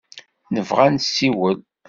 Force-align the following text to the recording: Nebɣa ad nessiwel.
Nebɣa 0.53 0.81
ad 0.87 0.91
nessiwel. 0.95 1.57